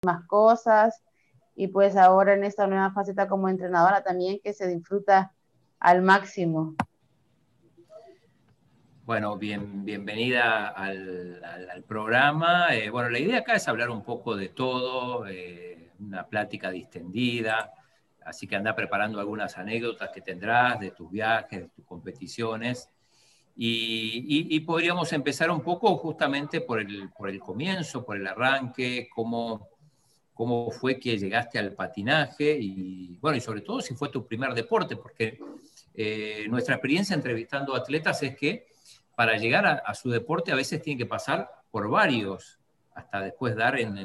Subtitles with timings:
[0.00, 1.02] muchísimas cosas
[1.56, 5.32] y pues ahora en esta nueva faceta como entrenadora también que se disfruta
[5.80, 6.74] al máximo.
[9.04, 12.74] Bueno, bien, bienvenida al, programa.
[12.76, 17.72] Eh, bueno, la idea acá es hablar un poco de todo, eh, una plática distendida,
[18.24, 22.88] así que anda preparando algunas anécdotas que tendrás de tus viajes, de tus competiciones.
[23.56, 29.66] Y, podríamos empezar un poco justamente por el, por el comienzo, por el arranque, cómo,
[30.38, 34.54] cómo fue que llegaste al patinaje y, bueno, y sobre todo si fue tu primer
[34.54, 35.36] deporte, porque
[35.92, 38.68] eh, nuestra experiencia entrevistando atletas es que
[39.16, 42.60] para llegar a, su deporte a veces tiene que pasar por varios,
[42.94, 43.98] hasta después dar en,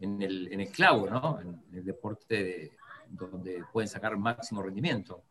[0.00, 1.38] el, clavo, ¿no?
[1.40, 2.72] En el deporte
[3.08, 5.22] donde pueden sacar máximo rendimiento.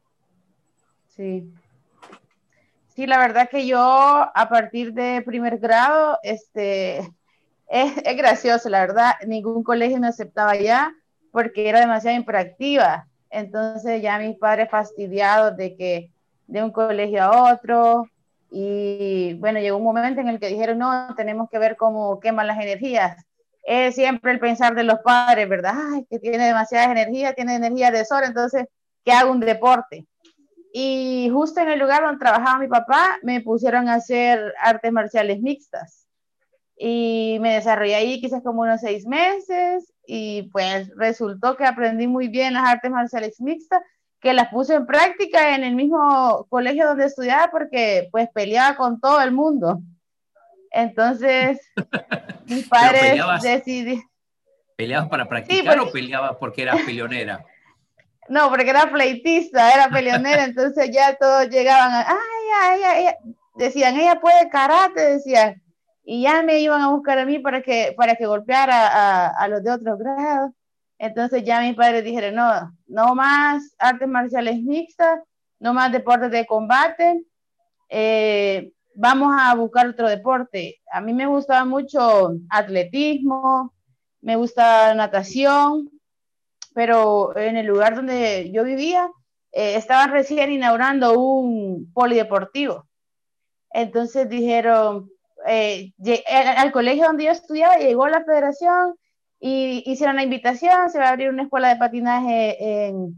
[1.06, 1.52] Sí.
[2.96, 7.14] Sí, la verdad que yo a partir de primer grado, este,
[7.72, 10.94] es, es gracioso, la verdad, ningún colegio me aceptaba ya
[11.32, 13.08] porque era demasiado impractiva.
[13.30, 16.12] Entonces ya mis padres fastidiados de que
[16.48, 18.06] de un colegio a otro,
[18.52, 22.48] y bueno, llegó un momento en el que dijeron, no, tenemos que ver cómo queman
[22.48, 23.26] las energías.
[23.64, 25.76] Es siempre el pensar de los padres, ¿verdad?
[25.94, 28.66] Ay, que tiene demasiada energía, tiene energía de sol, entonces
[29.06, 30.06] que haga un deporte.
[30.74, 35.40] Y justo en el lugar donde trabajaba mi papá, me pusieron a hacer artes marciales
[35.40, 36.02] mixtas.
[36.84, 42.28] Y me desarrollé ahí quizás como unos seis meses y pues resultó que aprendí muy
[42.28, 43.84] bien las artes marciales mixtas
[44.20, 49.00] que las puse en práctica en el mismo colegio donde estudiaba porque pues peleaba con
[49.00, 49.80] todo el mundo.
[50.72, 51.60] Entonces,
[52.48, 54.04] mis padres decidieron...
[54.76, 57.46] ¿Peleabas para practicar o peleabas porque eras peleonera?
[58.30, 63.16] No, porque era pleitista, era peleonera, entonces ya todos llegaban, a, ay, ay, ay,
[63.56, 65.62] decían, ella puede karate, decían,
[66.04, 69.48] y ya me iban a buscar a mí para que, para que golpeara a, a
[69.48, 70.52] los de otros grados.
[70.98, 75.20] Entonces ya mis padres dijeron, no, no más artes marciales mixtas,
[75.60, 77.24] no más deportes de combate,
[77.90, 80.80] eh, vamos a buscar otro deporte.
[80.92, 83.74] A mí me gustaba mucho atletismo,
[84.22, 85.90] me gusta natación,
[86.74, 89.10] pero en el lugar donde yo vivía
[89.52, 92.88] eh, estaban recién inaugurando un polideportivo.
[93.72, 95.10] Entonces dijeron,
[95.48, 95.94] eh,
[96.58, 98.96] al colegio donde yo estudiaba llegó la federación
[99.40, 103.16] y hicieron la invitación, se va a abrir una escuela de patinaje en,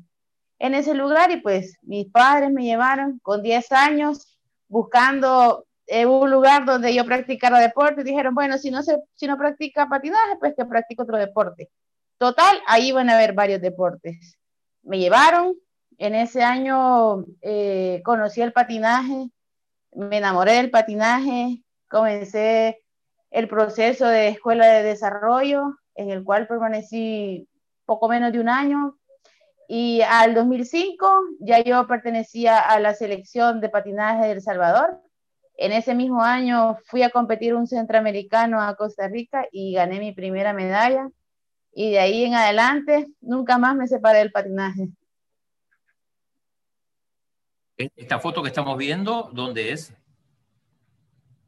[0.60, 6.32] en ese lugar y pues mis padres me llevaron con 10 años buscando eh, un
[6.32, 10.38] lugar donde yo practicara deporte y dijeron, bueno, si no, se, si no practica patinaje,
[10.40, 11.70] pues que practique otro deporte.
[12.18, 14.38] Total, ahí van a haber varios deportes.
[14.82, 15.56] Me llevaron,
[15.98, 19.30] en ese año eh, conocí el patinaje,
[19.92, 21.62] me enamoré del patinaje,
[21.94, 22.84] comencé
[23.30, 27.48] el proceso de escuela de desarrollo, en el cual permanecí
[27.86, 28.98] poco menos de un año.
[29.68, 31.08] Y al 2005
[31.40, 35.02] ya yo pertenecía a la selección de patinaje de El Salvador.
[35.56, 40.14] En ese mismo año fui a competir un centroamericano a Costa Rica y gané mi
[40.14, 41.10] primera medalla.
[41.74, 44.90] Y de ahí en adelante nunca más me separé del patinaje.
[47.78, 49.94] Esta foto que estamos viendo, ¿dónde es?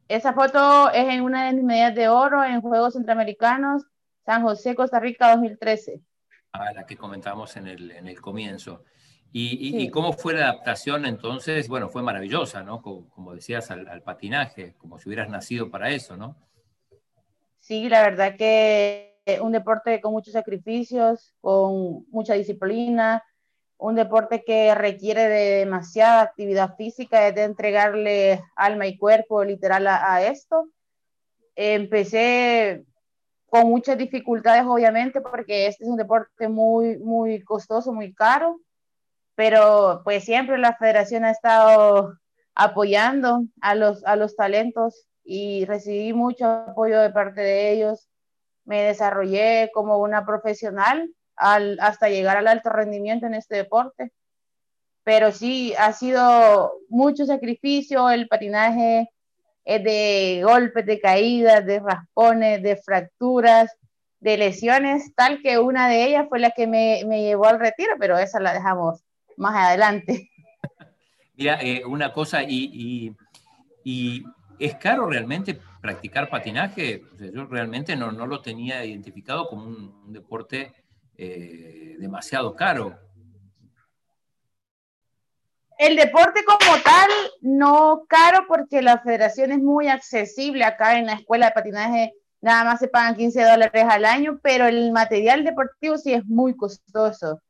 [0.07, 3.83] Esa foto es en una de mis medallas de oro en Juegos Centroamericanos
[4.25, 6.01] San José, Costa Rica 2013.
[6.51, 8.83] Ah, la que comentamos en el, en el comienzo.
[9.31, 11.67] ¿Y, y, cómo fue la adaptación entonces?
[11.67, 12.81] Bueno, fue maravillosa, ¿no?
[12.81, 16.37] Como, decías, al, patinaje, como si hubieras nacido para eso, ¿no?
[17.59, 23.21] Sí, la verdad que un deporte con muchos sacrificios, con mucha disciplina,
[23.77, 29.87] un deporte que requiere de demasiada actividad física, es de entregarle alma y cuerpo literal
[29.87, 30.69] a, a esto.
[31.55, 32.85] Empecé
[33.47, 38.59] con muchas dificultades, obviamente, porque este es un deporte muy, muy costoso, muy caro,
[39.35, 42.17] pero pues siempre la federación ha estado
[42.53, 48.09] apoyando a los, a los talentos y recibí mucho apoyo de parte de ellos.
[48.63, 54.11] Me desarrollé como una profesional al, hasta llegar al alto rendimiento en este deporte.
[55.03, 59.09] Pero sí, ha sido mucho sacrificio, el patinaje
[59.65, 63.75] de golpes, de caídas, de raspones, de fracturas,
[64.19, 67.93] de lesiones, tal que una de ellas fue la que me, me llevó al retiro,
[67.99, 69.03] pero esa la dejamos
[69.37, 70.29] más adelante.
[71.35, 73.13] Mira, eh, una cosa, y,
[73.83, 74.23] y,
[74.57, 77.03] es caro realmente practicar patinaje?
[77.33, 80.71] yo realmente no, no, lo tenía identificado como un, deporte
[81.17, 82.97] eh, demasiado caro.
[85.77, 87.09] El deporte como tal,
[87.41, 92.13] no caro porque la federación es muy accesible acá en la Escuela de Patinaje
[92.45, 96.55] nada más se pagan 15 dólares al año, pero el material deportivo sí es muy
[96.55, 97.41] costoso.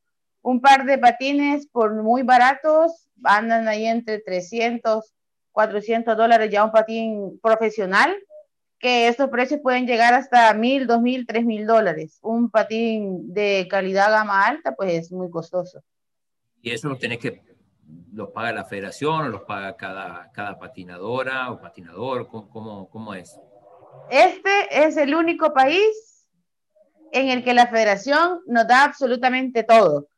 [0.41, 5.13] Un par de patines por muy baratos andan ahí entre 300,
[5.51, 8.15] 400 dólares ya un patín profesional,
[8.85, 12.19] que estos precios pueden llegar hasta mil, dos mil, tres mil dólares.
[12.21, 15.81] Un patín de calidad gama alta, pues es muy costoso.
[16.61, 17.41] ¿Y eso lo tenés que,
[18.13, 22.27] los paga la federación o los paga cada, cada patinadora o patinador?
[22.27, 23.35] ¿Cómo, cómo, cómo es?
[24.11, 26.27] Este es el único país
[27.11, 30.09] en el que la federación nos da absolutamente todo.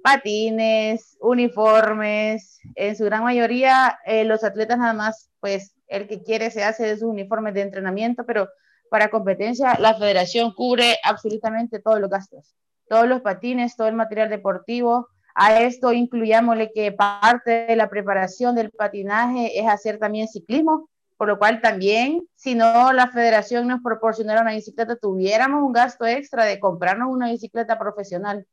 [0.00, 6.50] Patines, uniformes, en su gran mayoría eh, los atletas nada más, pues el que quiere
[6.50, 8.48] se hace de sus uniformes de entrenamiento, pero
[8.90, 12.54] para competencia la federación cubre absolutamente todos los gastos,
[12.88, 15.08] todos los patines, todo el material deportivo.
[15.34, 21.28] A esto incluyámosle que parte de la preparación del patinaje es hacer también ciclismo, por
[21.28, 26.44] lo cual también, si no la federación nos proporcionara una bicicleta, tuviéramos un gasto extra
[26.44, 28.46] de comprarnos una bicicleta profesional.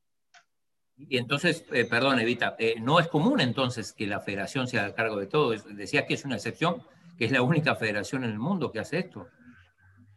[0.95, 4.94] Y entonces, eh, perdón, Evita, eh, no es común entonces que la federación se haga
[4.94, 5.51] cargo de todo.
[5.51, 6.83] Decías que es una excepción,
[7.19, 9.27] que es la única federación en el mundo que hace esto.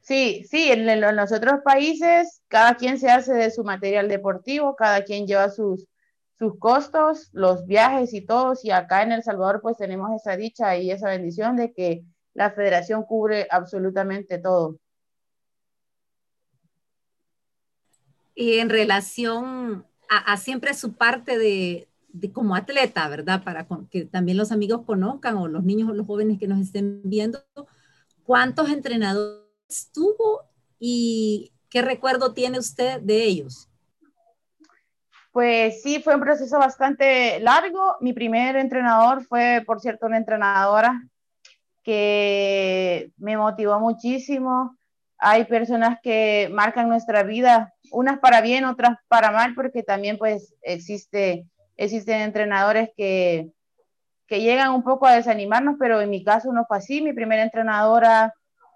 [0.01, 5.03] Sí, sí, en, los otros países cada quien se hace de su material deportivo, cada
[5.03, 5.89] quien lleva sus,
[6.39, 10.77] sus costos, los viajes y todos, y acá en El Salvador pues tenemos esa dicha
[10.77, 12.05] y esa bendición de que
[12.35, 14.79] la federación cubre absolutamente todo.
[18.35, 21.89] Y en relación a, siempre su parte de,
[22.33, 23.43] como atleta, ¿verdad?
[23.43, 27.01] Para que también los amigos conozcan o los niños o los jóvenes que nos estén
[27.05, 27.45] viendo,
[28.25, 30.43] ¿cuántos entrenadores tuvo
[30.79, 33.69] y qué recuerdo tiene usted de ellos?
[35.33, 37.97] Pues sí, fue un proceso bastante largo.
[38.01, 41.03] Mi primer entrenador fue, por cierto, una entrenadora
[41.83, 44.77] que me motivó muchísimo.
[45.17, 50.55] Hay personas que marcan nuestra vida, unas para bien, otras para mal, porque también pues
[50.63, 53.53] existe, existen entrenadores que,
[54.27, 57.03] que llegan un poco a desanimarnos, pero en mi caso no fue así.
[57.03, 58.35] Mi primera entrenadora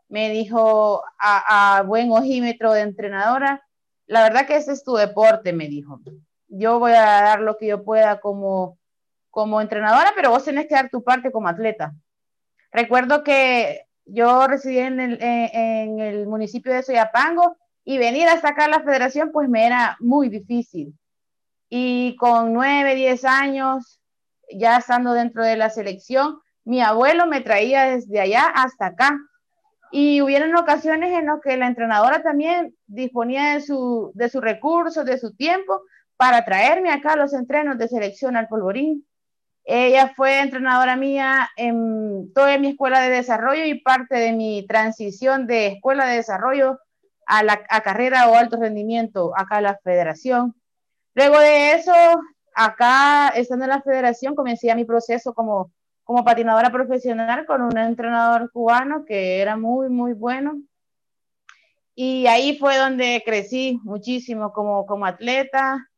[0.08, 3.62] me dijo a, buen ojímetro de entrenadora,
[4.06, 6.00] la verdad que ese es tu deporte, me dijo.
[6.48, 8.78] Yo voy a dar lo que yo pueda como,
[9.30, 11.92] como entrenadora, pero vos tenés que dar tu parte como atleta.
[12.70, 18.66] Recuerdo que yo residí en el, en el municipio de Soyapango y venir hasta acá
[18.66, 20.94] a la federación pues me era muy difícil.
[21.68, 24.00] Y con nueve, diez años,
[24.50, 29.18] ya estando dentro de la selección, mi abuelo me traía desde allá hasta acá.
[29.92, 35.04] Y hubieron ocasiones en las que la entrenadora también disponía de su, de sus recursos,
[35.04, 35.82] de su tiempo,
[36.16, 39.06] para traerme acá a los entrenos de selección al polvorín.
[39.64, 45.46] Ella fue entrenadora mía en toda mi escuela de desarrollo y parte de mi transición
[45.46, 46.78] de escuela de desarrollo
[47.26, 50.54] a la carrera o alto rendimiento acá en la federación.
[51.16, 51.92] Luego de eso,
[52.54, 55.72] acá estando en la federación, comencé mi proceso como,
[56.04, 60.60] como patinadora profesional con un entrenador cubano que era muy, muy bueno.
[61.94, 65.88] Y ahí fue donde crecí muchísimo como, como atleta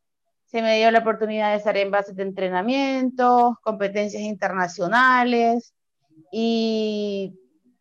[0.46, 5.74] se me dio la oportunidad de estar en bases de entrenamiento, competencias internacionales
[6.30, 7.34] y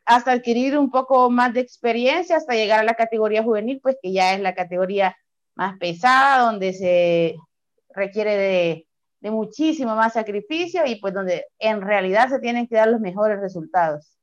[0.05, 4.11] hasta adquirir un poco más de experiencia hasta llegar a la categoría juvenil, pues que
[4.11, 5.15] ya es la categoría
[5.57, 7.36] más pesada, donde se
[7.90, 8.87] requiere de,
[9.19, 13.40] de muchísimo más sacrificio y pues donde en realidad se tienen que dar los mejores
[13.40, 14.18] resultados.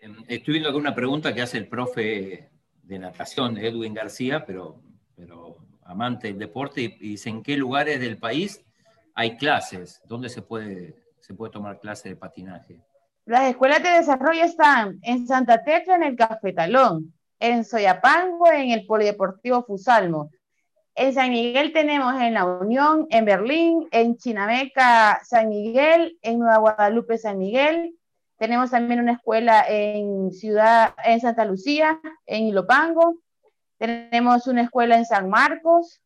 [0.00, 2.50] Eh, estoy viendo alguna pregunta que hace el profe
[2.82, 4.80] de natación, Edwin García, pero,
[5.16, 8.64] pero amante del deporte, y, dice en qué lugares del país
[9.14, 12.80] hay clases, dónde se puede, se puede tomar clases de patinaje.
[13.26, 18.86] Las escuelas de desarrollo están en Santa Tecla, en el Cafetalón, en Soyapango, en el
[18.86, 20.30] Polideportivo Fusalmo.
[20.94, 26.58] En San Miguel tenemos en La Unión, en Berlín, en Chinameca, San Miguel, en Nueva
[26.58, 27.96] Guadalupe, San Miguel.
[28.36, 33.16] Tenemos también una escuela en Ciudad, en Santa Lucía, en Ilopango.
[33.78, 36.02] Tenemos una escuela en San Marcos,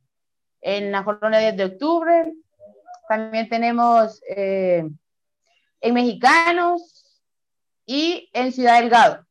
[0.61, 2.33] en la jornada 10 de octubre.
[3.09, 4.89] También tenemos eh,
[5.81, 7.21] en Mexicanos
[7.85, 9.27] y en Ciudad Delgado.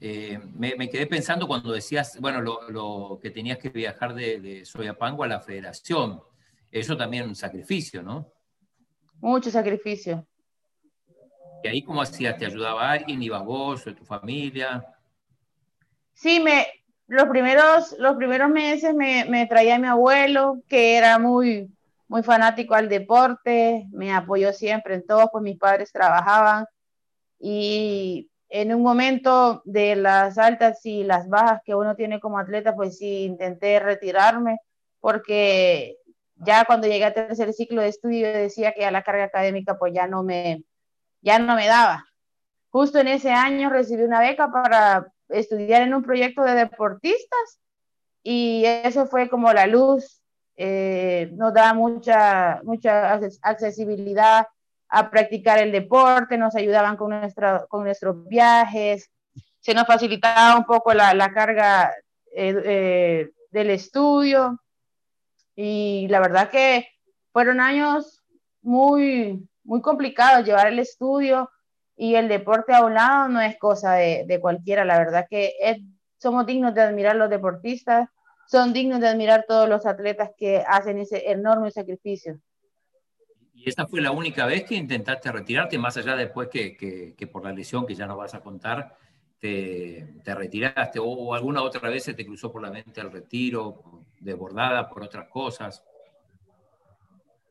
[0.00, 5.24] Eh, me, quedé pensando cuando decías, bueno, lo, que tenías que viajar de, de, Soyapango
[5.24, 6.22] a la federación.
[6.70, 8.32] Eso también es un sacrificio, ¿no?
[9.20, 10.26] Mucho sacrificio.
[11.64, 12.36] ¿Y ahí cómo hacías?
[12.36, 13.22] ¿Te ayudaba alguien?
[13.22, 14.84] ¿Ibas vos o tu familia?
[16.12, 16.66] Sí, me,
[17.08, 21.68] los, primeros, los primeros meses me, me traía mi abuelo, que era muy,
[22.06, 26.66] muy fanático al deporte, me apoyó siempre en todo, pues mis padres trabajaban.
[27.40, 32.74] y en un momento de las altas y las bajas que uno tiene como atleta,
[32.74, 34.58] pues sí, intenté retirarme
[35.00, 35.98] porque
[36.36, 39.92] ya cuando llegué a tercer ciclo de estudio decía que a la carga académica pues
[39.92, 40.64] ya no me,
[41.20, 42.06] ya no me daba.
[42.70, 47.60] Justo en ese año recibí una beca para estudiar en un proyecto de deportistas
[48.22, 50.22] y eso fue como la luz,
[50.56, 54.46] eh, nos da mucha, mucha accesibilidad
[54.88, 59.10] a practicar el deporte, nos ayudaban con, nuestra, con nuestros viajes,
[59.60, 61.92] se nos facilitaba un poco la, la carga
[62.34, 64.60] eh, eh, del estudio
[65.54, 66.88] y la verdad que
[67.32, 68.22] fueron años
[68.62, 71.50] muy, muy complicados llevar el estudio
[71.96, 75.52] y el deporte a un lado no es cosa de, de cualquiera, la verdad que
[76.18, 78.08] somos dignos de admirar los deportistas,
[78.46, 82.40] son dignos de admirar todos los atletas que hacen ese enorme sacrificio.
[83.58, 87.44] ¿Y esta fue la única vez que intentaste retirarte, más allá después que, que, por
[87.44, 88.94] la lesión que ya no vas a contar,
[89.40, 91.00] te, te retiraste?
[91.02, 93.82] O, alguna otra vez se te cruzó por la mente el retiro,
[94.20, 95.82] desbordada por otras cosas?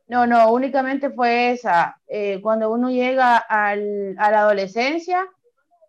[0.07, 1.99] No, no, únicamente fue esa.
[2.07, 5.27] Eh, cuando uno llega al, a la adolescencia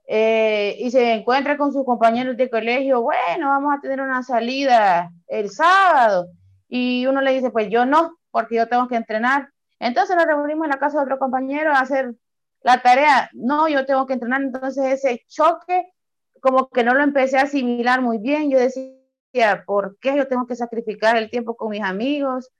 [0.08, 5.12] eh, y se encuentra con sus compañeros de colegio, bueno, vamos a tener una salida
[5.28, 6.26] el sábado.
[6.68, 9.50] Y uno le dice, pues yo no, porque yo tengo que entrenar.
[9.80, 12.14] Entonces nos reunimos en la casa de otro compañero a hacer
[12.62, 13.30] la tarea.
[13.32, 14.42] No, yo tengo que entrenar.
[14.42, 15.92] Entonces ese choque,
[16.40, 18.50] como que no lo empecé a asimilar muy bien.
[18.50, 22.50] Yo decía, ¿por qué yo tengo que sacrificar el tiempo con mis amigos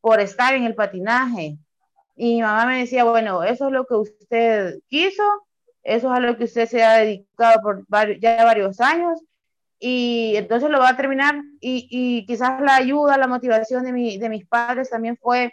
[0.00, 1.58] por estar en el patinaje?
[2.14, 5.22] Y mi mamá me decía, bueno, eso es lo que usted quiso,
[5.82, 7.84] eso es a lo que usted se ha dedicado por
[8.20, 9.20] ya varios años
[9.78, 14.18] y entonces lo va a terminar y, y quizás la ayuda, la motivación de, mi,
[14.18, 15.52] de mis padres también fue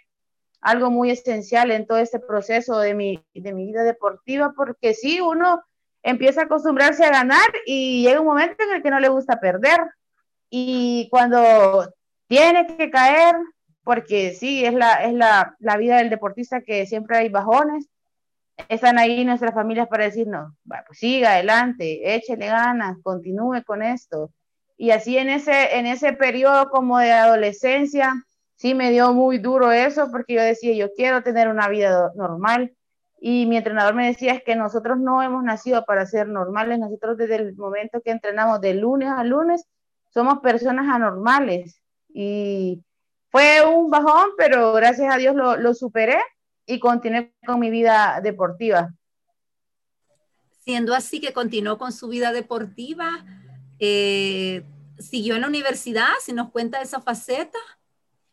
[0.64, 5.20] algo muy esencial en todo este proceso de mi, de mi vida deportiva, porque sí,
[5.20, 5.62] uno
[6.02, 9.40] empieza a acostumbrarse a ganar y llega un momento en el que no le gusta
[9.40, 9.80] perder.
[10.50, 11.94] Y cuando
[12.28, 13.36] tiene que caer,
[13.84, 17.90] porque sí, es la, es la, la vida del deportista que siempre hay bajones,
[18.70, 24.32] están ahí nuestras familias para decirnos, pues siga adelante, échele ganas, continúe con esto.
[24.78, 28.14] Y así en ese, en ese periodo como de adolescencia,
[28.64, 32.74] sí me dio muy duro eso porque yo decía, yo quiero tener una vida normal.
[33.20, 37.18] Y mi entrenador me decía, es que nosotros no hemos nacido para ser normales, nosotros
[37.18, 39.66] desde el momento que entrenamos de lunes a lunes,
[40.14, 41.82] somos personas anormales.
[42.08, 42.82] Y
[43.32, 46.22] fue un bajón, pero gracias a Dios lo, superé
[46.66, 48.94] y continué con mi vida deportiva.
[50.64, 53.26] Siendo así que continuó con su vida deportiva,
[53.80, 54.64] eh,
[55.00, 57.60] siguió en la universidad, si nos cuenta esa faceta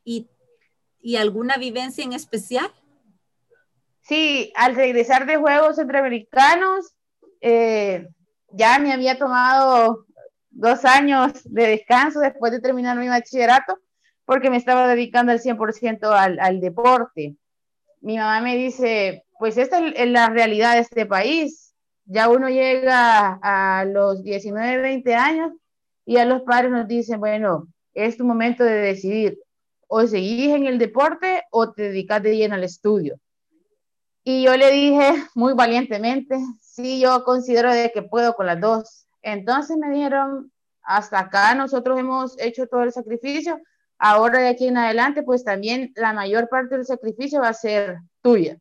[0.05, 0.29] y,
[1.01, 2.71] y alguna vivencia en especial.
[4.03, 6.95] Sí, al regresar de Juegos Centroamericanos,
[7.41, 8.09] eh,
[8.53, 10.07] ya me había tomado
[10.51, 13.79] dos años de descanso después de terminar mi bachillerato,
[14.25, 17.37] porque me estaba dedicando al 100% al, al deporte.
[18.01, 21.75] Mi mamá me dice, pues esta es la realidad de este país.
[22.05, 25.53] Ya uno llega a los 19, 20 años
[26.05, 29.39] y a los padres nos dicen, bueno, es tu momento de decidir,
[29.93, 33.19] o seguís en el deporte o te dedicas de lleno al estudio.
[34.23, 39.07] Y yo le dije muy valientemente, sí, yo considero de que puedo con las dos.
[39.21, 43.61] Entonces me dijeron, hasta acá nosotros hemos hecho todo el sacrificio,
[43.99, 47.99] ahora de aquí en adelante, pues también la mayor parte del sacrificio va a ser
[48.23, 48.59] tuya.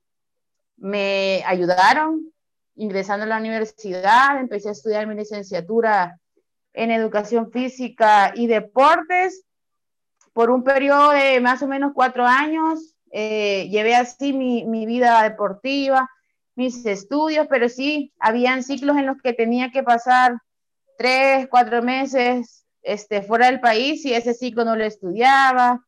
[0.77, 2.33] Me ayudaron
[2.75, 6.19] ingresando a la universidad, empecé a estudiar mi licenciatura
[6.73, 9.45] en educación física y deportes
[10.39, 15.21] por un periodo de más o menos cuatro años, eh, llevé así mi, mi, vida
[15.21, 16.09] deportiva,
[16.55, 20.37] mis estudios, pero sí, habían ciclos en los que tenía que pasar
[20.97, 25.85] tres, cuatro meses este, fuera del país y ese ciclo no lo estudiaba.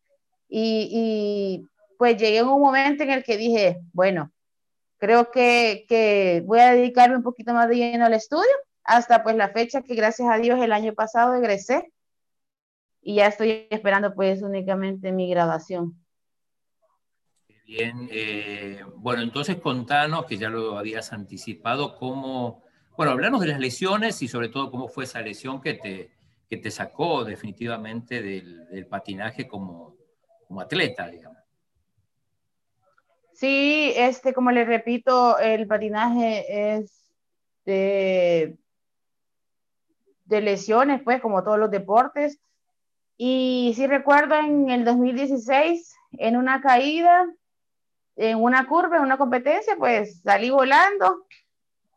[0.49, 1.65] Y, y
[1.97, 4.33] pues llegué a un momento en el que dije, bueno,
[4.97, 8.51] creo que, que voy a dedicarme un poquito más de lleno al estudio,
[8.83, 11.89] hasta pues la fecha que gracias a Dios el año pasado egresé
[13.01, 15.97] y ya estoy esperando pues únicamente mi graduación.
[17.65, 22.63] Bien, eh, bueno, entonces contanos, que ya lo habías anticipado, cómo,
[22.97, 26.11] bueno, hablarnos de las lesiones y sobre todo cómo fue esa lesión que te,
[26.49, 29.95] que te sacó definitivamente del, del patinaje como,
[30.47, 31.37] como atleta, digamos.
[33.33, 37.11] Sí, este, como les repito, el patinaje es
[37.65, 38.57] de,
[40.25, 42.39] de lesiones, pues, como todos los deportes.
[43.23, 47.27] Y sí recuerdo en el 2016, en una caída,
[48.15, 51.25] en una curva, en una competencia, pues salí volando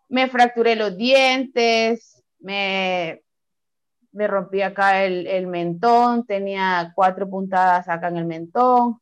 [0.08, 3.22] me fracturé los dientes, me,
[4.12, 9.00] me rompí acá el, el mentón, tenía cuatro puntadas acá en el mentón,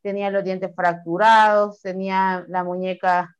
[0.00, 3.36] tenía los dientes fracturados, tenía la muñeca,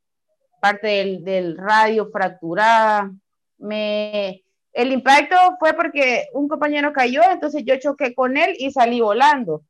[0.61, 3.11] parte del, del radio fracturada.
[3.57, 4.43] Me,
[4.75, 9.62] el impacto fue porque un compañero cayó, entonces yo choqué con él y salí volando.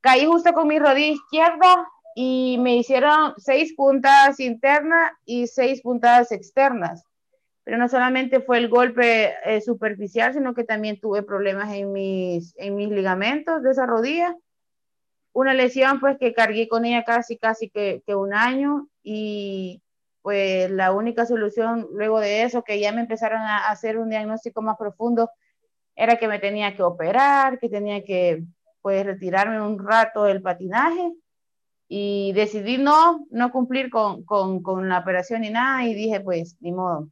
[0.00, 6.30] Caí justo con mi rodilla izquierda y me hicieron seis puntadas internas y seis puntadas
[6.30, 7.04] externas.
[7.64, 12.54] Pero no solamente fue el golpe eh, superficial, sino que también tuve problemas en mis,
[12.56, 14.36] en mis ligamentos de esa rodilla.
[15.32, 19.82] Una lesión pues que cargué con ella casi, casi que, que un año y
[20.22, 24.62] pues la única solución luego de eso, que ya me empezaron a hacer un diagnóstico
[24.62, 25.30] más profundo,
[25.96, 28.44] era que me tenía que operar, que tenía que
[28.82, 31.12] pues retirarme un rato del patinaje
[31.88, 36.72] y decidí no, no cumplir con, con, la operación ni nada y dije pues ni
[36.72, 37.08] modo,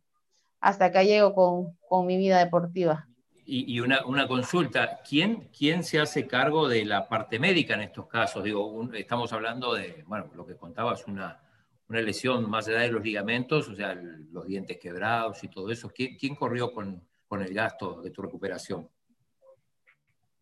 [0.60, 3.06] hasta acá llego con, con mi vida deportiva.
[3.44, 7.80] Y, y una, una, consulta, ¿Quién, ¿quién se hace cargo de la parte médica en
[7.80, 8.44] estos casos?
[8.44, 11.40] Digo, un, estamos hablando de, bueno, lo que contabas, una,
[11.88, 15.90] una lesión más allá de los ligamentos, o sea, los dientes quebrados y todo eso.
[15.94, 18.88] ¿Quién, quién corrió con, con, el gasto de tu recuperación?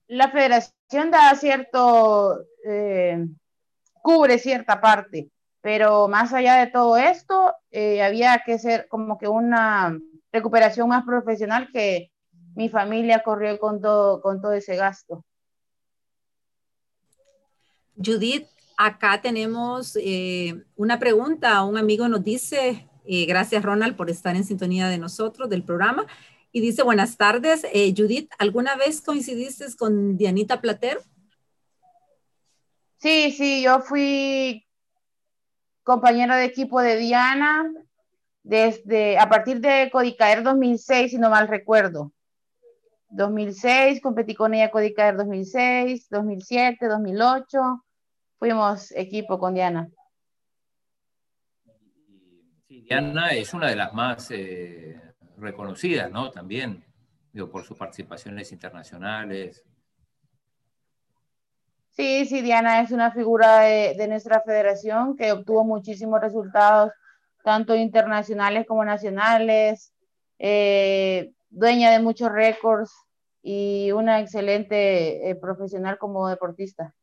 [0.09, 3.25] La federación da cierto, eh,
[4.03, 9.29] cubre cierta parte, pero más allá de todo esto, eh, había que ser como que
[9.29, 9.99] una
[10.33, 12.11] recuperación más profesional que
[12.55, 15.25] mi familia corrió con todo, con todo ese gasto.
[17.97, 21.63] Judith, Acá tenemos eh, una pregunta.
[21.65, 26.07] Un amigo nos dice, eh, gracias Ronald por estar en sintonía de nosotros, del programa.
[26.53, 27.67] Y dice, buenas tardes.
[27.73, 31.01] Eh, Judith, ¿alguna vez coincidiste con Dianita Platero?
[32.99, 34.67] Sí, sí, yo fui
[35.83, 37.73] compañera de equipo de Diana
[38.43, 42.13] desde a partir de Codicaer 2006, si no mal recuerdo.
[43.09, 47.86] 2006, competí con ella Codicaer 2006, 2007, 2008
[48.39, 49.89] fuimos equipo con Diana.
[52.69, 55.01] Sí, Diana es una de las más eh,
[55.37, 56.31] reconocidas, ¿no?
[56.31, 56.85] También,
[57.33, 59.65] digo, por sus participaciones internacionales.
[61.91, 66.93] Sí, sí, Diana es una figura de, de nuestra federación que obtuvo muchísimos resultados,
[67.43, 69.95] tanto internacionales como nacionales,
[70.39, 72.93] eh, dueña de muchos récords
[73.43, 76.95] y una excelente eh, profesional como deportista.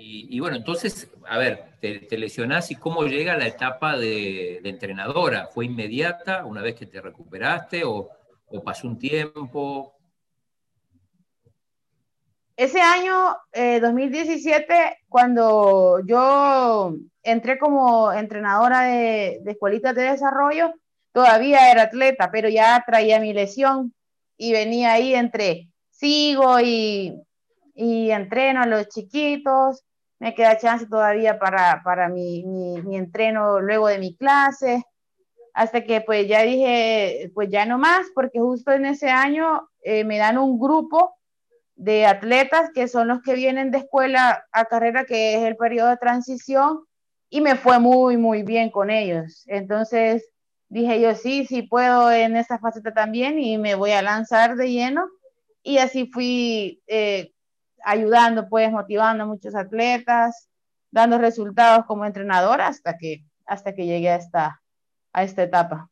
[0.00, 4.68] Y, bueno, entonces, a ver, te, te, lesionás y cómo llega la etapa de, de,
[4.68, 5.48] entrenadora.
[5.48, 8.08] ¿Fue inmediata una vez que te recuperaste o,
[8.46, 9.92] o pasó un tiempo?
[12.56, 20.74] Ese año, eh, 2017, cuando yo entré como entrenadora de, de escuelitas de desarrollo,
[21.12, 23.92] todavía era atleta, pero ya traía mi lesión
[24.36, 27.20] y venía ahí entre sigo y,
[27.74, 29.82] y entreno a los chiquitos
[30.18, 34.84] me queda chance todavía para, para mi, mi, entreno luego de mi clase,
[35.54, 40.04] hasta que pues ya dije, pues ya no más, porque justo en ese año eh,
[40.04, 41.14] me dan un grupo
[41.74, 45.90] de atletas que son los que vienen de escuela a carrera, que es el periodo
[45.90, 46.84] de transición,
[47.30, 49.44] y me fue muy, muy bien con ellos.
[49.46, 50.28] Entonces
[50.68, 54.70] dije yo, sí, sí puedo en esa faceta también y me voy a lanzar de
[54.70, 55.08] lleno.
[55.62, 57.32] Y así fui eh,
[57.88, 60.48] ayudando, pues, motivando a muchos atletas,
[60.90, 64.62] dando resultados como entrenadora hasta que, hasta que llegué a esta,
[65.12, 65.90] a esta etapa.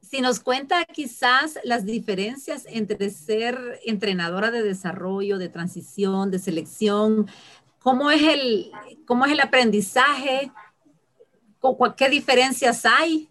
[0.00, 7.26] Si nos cuenta quizás las diferencias entre ser entrenadora de desarrollo, de transición, de selección,
[7.80, 8.70] ¿cómo es el,
[9.06, 10.52] cómo es el aprendizaje?
[11.96, 13.28] ¿Qué diferencias hay?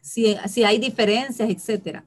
[0.00, 2.04] Si, si hay diferencias, etcétera.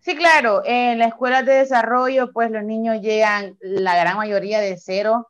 [0.00, 4.78] Sí, claro, en la escuela de desarrollo, pues los niños llegan, la gran mayoría de
[4.78, 5.28] cero,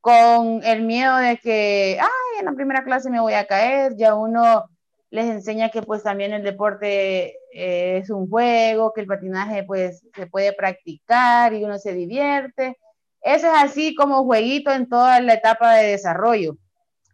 [0.00, 4.14] con el miedo de que, ay, en la primera clase me voy a caer, ya
[4.14, 4.66] uno
[5.10, 10.02] les enseña que pues también el deporte eh, es un juego, que el patinaje pues
[10.14, 12.78] se puede practicar y uno se divierte.
[13.20, 16.56] Eso es así como jueguito en toda la etapa de desarrollo.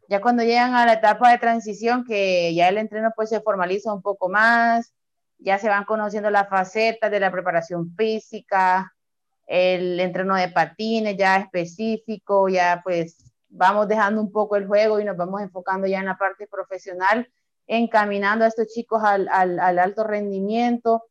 [0.09, 3.93] Ya cuando llegan a la etapa de transición, que ya el entreno pues se formaliza
[3.93, 4.95] un poco más,
[5.39, 8.93] ya se van conociendo las facetas de la preparación física,
[9.47, 15.05] el entreno de patines ya específico, ya pues vamos dejando un poco el juego y
[15.05, 17.29] nos vamos enfocando ya en la parte profesional,
[17.67, 21.05] encaminando a estos chicos al, al, al alto rendimiento.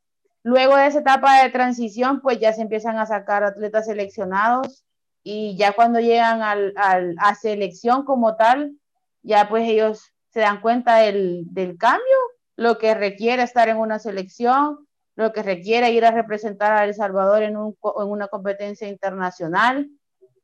[0.43, 4.85] Luego de esa etapa de transición, pues ya se empiezan a sacar atletas seleccionados
[5.23, 8.77] y ya cuando llegan al, al, a selección como tal,
[9.23, 12.17] ya pues ellos se dan cuenta del, del cambio,
[12.57, 16.93] lo que requiere estar en una selección, lo que requiere ir a representar a El
[16.93, 19.89] Salvador en, un, en una competencia internacional.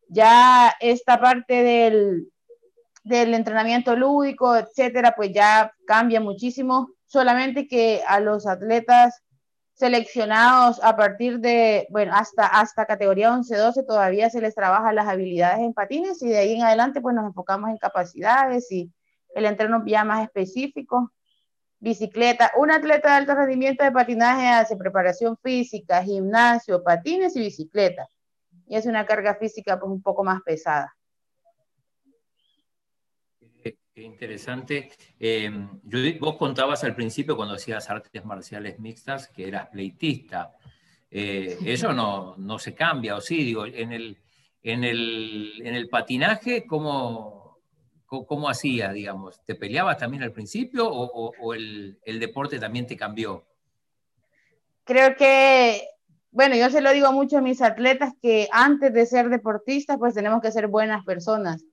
[0.07, 2.31] Ya esta parte del,
[3.03, 6.89] del entrenamiento lúdico, etcétera, pues ya cambia muchísimo.
[7.05, 9.23] Solamente que a los atletas
[9.73, 15.59] seleccionados a partir de, bueno, hasta, hasta categoría 11-12 todavía se les trabaja las habilidades
[15.59, 18.91] en patines y de ahí en adelante pues nos enfocamos en capacidades y
[19.33, 21.11] el entreno ya más específico.
[21.83, 28.07] Bicicleta, un atleta de alto rendimiento de patinaje hace preparación física, gimnasio, patines y bicicleta.
[28.67, 30.95] Y es una carga física pues un poco más pesada.
[33.61, 34.91] Qué interesante.
[35.19, 35.51] Eh,
[35.83, 40.55] Judith, vos contabas al principio cuando hacías artes marciales mixtas que eras pleitista.
[41.11, 44.17] Eh, eso no, no, se cambia, o sí, digo, en el,
[44.63, 47.42] en el, en el patinaje, ¿cómo,
[48.27, 49.41] cómo, hacía, digamos?
[49.45, 53.45] ¿Te peleabas también al principio o, o el, el, deporte también te cambió?
[54.83, 55.87] Creo que,
[56.31, 60.13] bueno, yo se lo digo mucho a mis atletas que antes de ser deportistas, pues
[60.13, 61.63] tenemos que ser buenas personas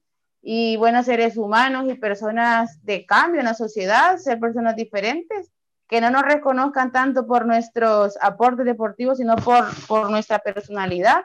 [0.42, 5.50] y buenos seres humanos y personas de cambio en la sociedad, ser personas diferentes,
[5.88, 11.24] que no nos reconozcan tanto por nuestros aportes deportivos, sino por, por nuestra personalidad.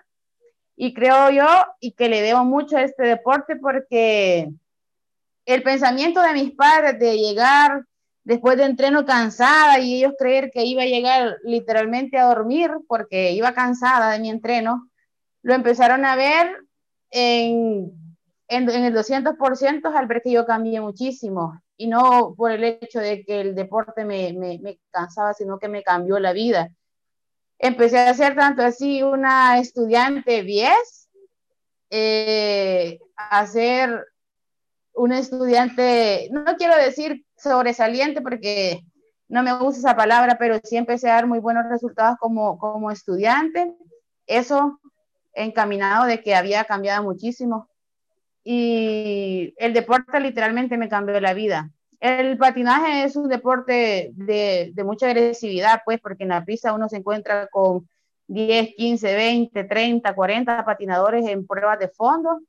[0.75, 1.47] Y creo yo,
[1.79, 4.49] y que le debo mucho a este deporte porque
[5.45, 7.85] el pensamiento de mis padres de llegar
[8.23, 13.31] después de entreno cansada y ellos creer que iba a llegar literalmente a dormir porque
[13.33, 14.89] iba cansada de mi entreno,
[15.43, 16.57] lo empezaron a ver
[17.11, 18.05] en
[18.47, 22.99] en, en el 200% al ver que yo cambié muchísimo y no por el hecho
[22.99, 26.69] de que el deporte me, me, me, cansaba, sino que me cambió la vida.
[27.57, 31.09] Empecé a ser tanto así una estudiante 10,
[31.89, 34.05] eh, a ser
[34.95, 38.81] una estudiante, no quiero decir sobresaliente porque
[39.27, 42.91] no me gusta esa palabra, pero sí empecé a dar muy buenos resultados como, como
[42.91, 43.75] estudiante.
[44.27, 44.79] Eso
[45.33, 47.67] encaminado de que había cambiado muchísimo
[48.43, 51.71] y el deporte literalmente me cambió la vida.
[51.99, 56.87] El patinaje es un deporte de, de, mucha agresividad, pues, porque en la pista uno
[56.87, 57.89] se encuentra con
[58.27, 62.41] 10, 15, 20, 30, 40 patinadores en pruebas de fondo,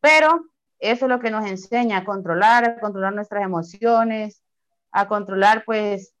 [0.00, 0.49] pero
[0.80, 4.42] eso es lo que nos enseña a controlar, a controlar nuestras emociones,
[4.90, 6.14] a controlar, pues,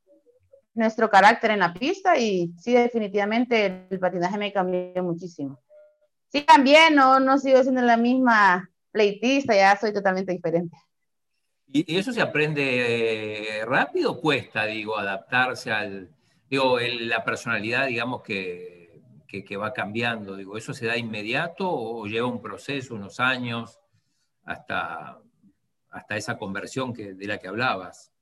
[0.74, 5.58] nuestro carácter en la pista y sí, definitivamente el patinaje me cambió muchísimo.
[6.28, 10.76] Sí, también no, no sigo siendo la misma pleitista, ya soy totalmente diferente.
[11.66, 16.10] ¿Y, eso se aprende eh, rápido cuesta, digo, adaptarse al,
[16.48, 20.36] digo, la personalidad, digamos, que, que, va cambiando?
[20.36, 23.80] Digo, ¿eso se da inmediato o lleva un proceso, unos años,
[24.50, 25.20] hasta,
[25.90, 28.12] hasta esa conversión que, de la que hablabas?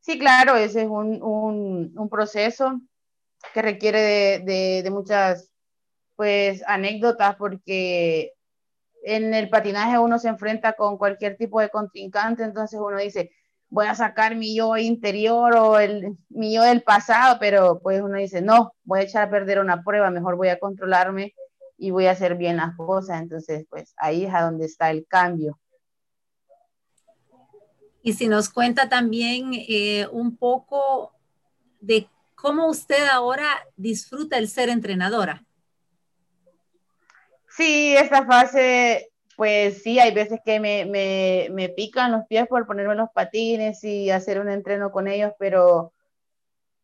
[0.00, 2.80] Sí, claro, ese es un, un, un proceso
[3.52, 5.52] que requiere de, de, de, muchas
[6.14, 8.32] pues anécdotas porque
[9.04, 13.32] en el patinaje uno se enfrenta con cualquier tipo de contrincante, entonces uno dice,
[13.68, 18.18] voy a sacar mi yo interior o el mi yo del pasado, pero pues uno
[18.18, 21.34] dice, no, voy a echar a perder una prueba, mejor voy a controlarme
[21.76, 25.06] y voy a hacer bien las cosas, entonces pues ahí es a donde está el
[25.08, 25.58] cambio.
[28.02, 31.12] Y si nos cuenta también eh, un poco
[31.80, 35.44] de cómo usted ahora disfruta el ser entrenadora.
[37.48, 42.66] Sí, esta fase, pues sí, hay veces que me, me, me, pican los pies por
[42.66, 45.92] ponerme los patines y hacer un entreno con ellos, pero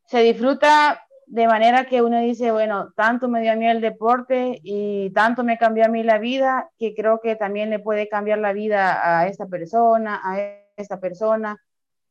[0.07, 4.61] se disfruta de manera que uno dice, bueno, tanto me dio a mí el deporte
[4.63, 8.39] y tanto me cambió a mí la vida, que creo que también le puede cambiar
[8.39, 10.39] la vida a esta persona, a
[10.79, 11.57] esta persona,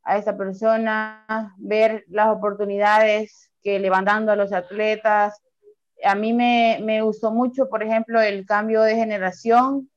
[0.03, 5.41] a esta persona, ver las oportunidades que le van dando a los atletas,
[6.03, 9.89] a mí me, me, gustó mucho, por ejemplo, el cambio de generación.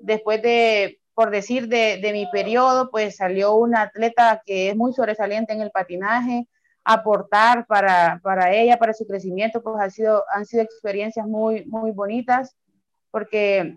[0.00, 4.92] Después de, por decir, de, de, mi periodo, pues salió una atleta que es muy
[4.92, 6.48] sobresaliente en el patinaje,
[6.84, 11.92] aportar para, para ella, para su crecimiento, pues ha sido, han sido experiencias muy, muy
[11.92, 12.56] bonitas,
[13.10, 13.76] porque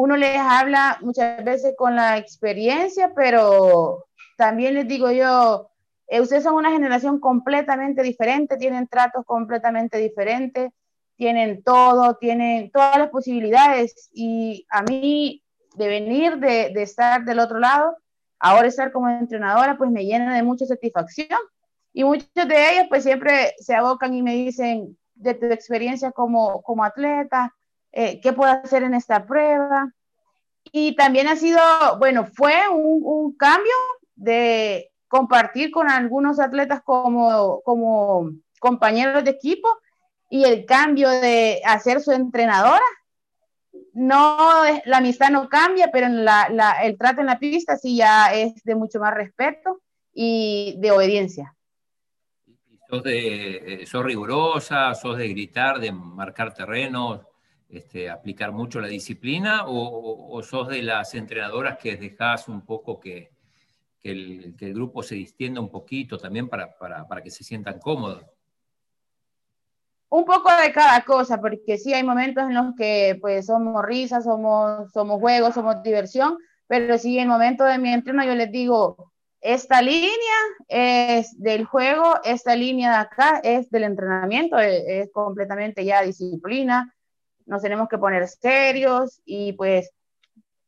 [0.00, 4.06] uno les habla muchas veces con la experiencia, pero
[4.38, 5.68] también les digo yo,
[6.08, 10.70] eh, ustedes son una generación completamente diferente, tienen tratos completamente diferentes,
[11.16, 15.42] tienen todo, tienen todas las posibilidades y a mí
[15.76, 17.94] de venir, de, de, estar del otro lado,
[18.38, 21.38] ahora estar como entrenadora, pues me llena de mucha satisfacción.
[21.92, 26.62] Y muchos de ellos pues siempre se abocan y me dicen de tu experiencia como,
[26.62, 27.54] como atleta,
[27.92, 29.92] eh, ¿qué puedo hacer en esta prueba?
[30.72, 31.60] Y también ha sido,
[31.98, 33.72] bueno, fue un, un cambio
[34.14, 39.68] de compartir con algunos atletas como, como compañeros de equipo
[40.30, 42.84] y el cambio de hacer su entrenadora.
[43.92, 48.76] No, la amistad no cambia, pero el trato en la pista sí ya es de
[48.76, 49.80] mucho más respeto
[50.14, 51.56] y de obediencia.
[52.88, 57.20] ¿Sos, de, eh, sos rigurosa, sos de gritar, de marcar terrenos,
[57.70, 63.30] este, aplicar mucho la disciplina o, sos de las entrenadoras que dejas un poco que,
[64.02, 66.74] el, grupo se distienda un poquito también para,
[67.22, 68.24] que se sientan cómodos?
[70.08, 74.24] Un poco de cada cosa, porque sí hay momentos en los que pues somos risas,
[74.24, 78.50] somos, somos juegos, somos diversión, pero sí en el momento de mi entreno yo les
[78.50, 80.10] digo, esta línea
[80.68, 86.92] es del juego, esta línea de acá es del entrenamiento, es completamente ya disciplina,
[87.50, 89.90] nos tenemos que poner serios y pues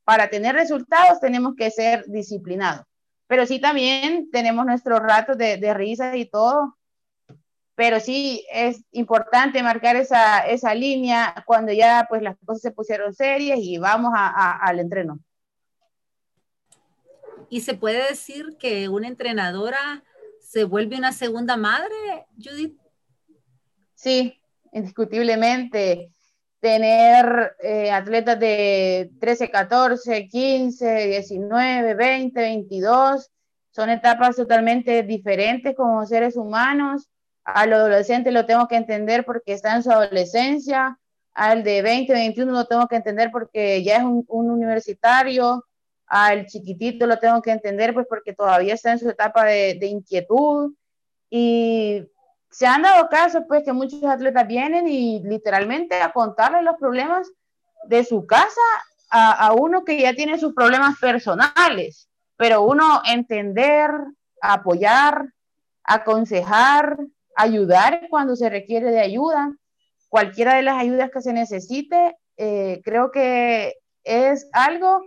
[0.03, 2.85] para tener resultados tenemos que ser disciplinados.
[3.29, 6.77] Pero sí también tenemos nuestros ratos de, de risa y todo.
[7.77, 13.15] Pero sí es importante marcar esa, esa línea cuando ya pues las cosas se pusieron
[13.15, 15.21] serias y vamos a, al entreno.
[17.49, 20.03] ¿Y se puede decir que una entrenadora
[20.41, 22.77] se vuelve una segunda madre, Judith?
[23.95, 24.43] Sí,
[24.73, 26.12] indiscutiblemente
[26.63, 33.33] tener eh, atletas de 13, 14, 15, 19, 20, 22.
[33.73, 37.11] Son etapas totalmente diferentes como seres humanos.
[37.43, 41.01] Al adolescente lo tengo que entender porque está en su adolescencia.
[41.35, 45.65] Al de 20, 21 lo tengo que entender porque ya es un, un universitario.
[46.07, 49.87] Al chiquitito lo tengo que entender pues porque todavía está en su etapa de, de
[49.89, 50.75] inquietud.
[51.29, 52.07] Y
[52.53, 57.31] se han dado casos, pues, que muchos atletas vienen y literalmente a contarle los problemas
[57.89, 58.61] de su casa
[59.11, 63.91] a, uno que ya tiene sus problemas personales, pero uno entender,
[64.41, 65.29] apoyar,
[65.85, 66.97] aconsejar,
[67.37, 69.55] ayudar cuando se requiere de ayuda,
[70.09, 75.03] cualquiera de las ayudas que se necesite, eh, creo que es algo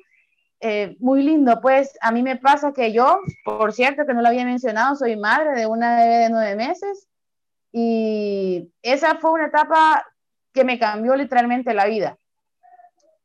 [0.59, 1.59] eh, muy lindo.
[1.61, 5.15] Pues a mí me pasa que yo, por cierto, que no lo había mencionado, soy
[5.15, 7.07] madre de una bebé de nueve meses
[7.77, 10.07] y esa fue una etapa
[10.53, 12.17] que me cambió literalmente la vida.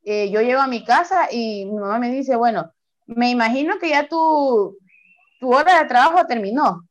[0.03, 2.73] Eh, yo llego a mi casa y mi mamá me dice, bueno,
[3.07, 4.77] me imagino que ya tu,
[5.39, 6.83] tu hora de trabajo terminó,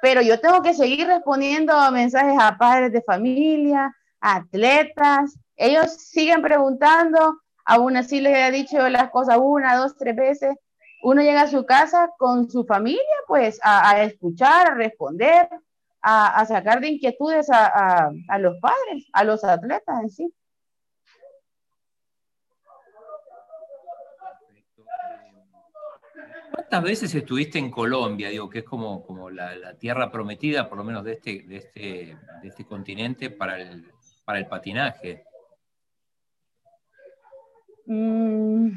[0.00, 5.38] pero yo tengo que seguir respondiendo mensajes a padres de familia, atletas.
[5.54, 10.56] Ellos siguen preguntando, aún así les he dicho las cosas una, dos, tres veces.
[11.04, 15.48] Uno llega a su casa con su familia, pues a, a escuchar, a responder,
[16.02, 20.34] a, sacar de inquietudes a, los padres, a los atletas en sí.
[26.52, 28.28] ¿Cuántas veces estuviste en Colombia?
[28.28, 31.80] Digo, que es como, como la, tierra prometida, por lo menos de este, de este,
[32.42, 33.90] de este continente, para el,
[34.24, 35.24] para el patinaje.
[37.86, 38.70] Mm,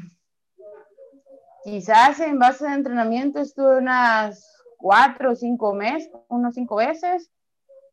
[1.64, 4.55] quizás en base de entrenamiento estuve unas
[4.86, 7.28] cuatro o cinco meses, unos cinco veces,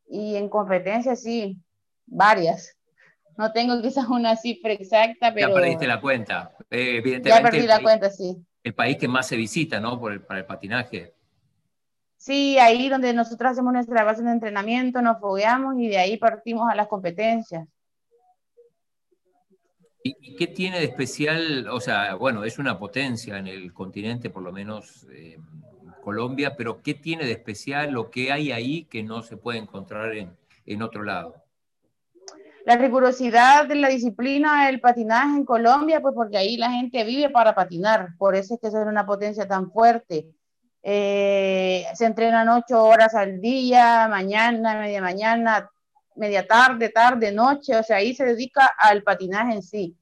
[0.07, 1.57] y en competencias sí,
[2.05, 2.77] varias.
[3.35, 5.47] No tengo quizás una cifra exacta, pero...
[5.47, 6.55] Ya perdiste la cuenta.
[6.69, 8.37] Eh, ya perdí la cuenta, sí.
[8.61, 9.99] El país que más se visita, ¿no?
[9.99, 11.15] Por el, para el patinaje.
[12.15, 16.69] Sí, ahí donde nosotros hacemos nuestra base de entrenamiento, nos fogueamos y de ahí partimos
[16.71, 17.67] a las competencias.
[20.03, 21.67] ¿Y, qué tiene de especial?
[21.69, 25.39] O sea, bueno, es una potencia en el continente, por lo menos eh,
[26.03, 30.13] Colombia, pero ¿qué tiene de especial o qué hay ahí que no se puede encontrar
[30.13, 31.35] en, otro lado?
[32.65, 37.29] La rigurosidad de la disciplina del patinaje en Colombia, pues porque ahí la gente vive
[37.29, 40.27] para patinar, por eso es que es una potencia tan fuerte.
[40.81, 45.69] Eh, se entrenan ocho horas al día, mañana, media mañana,
[46.15, 49.97] media tarde, tarde, noche, o sea, ahí se dedica al patinaje en sí